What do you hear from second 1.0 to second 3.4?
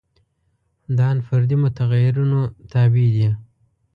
ان فردي متغیرونو تابع دي.